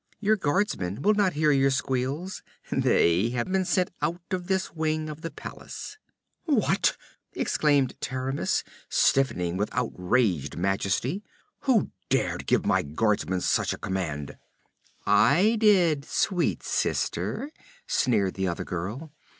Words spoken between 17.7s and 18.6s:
sneered the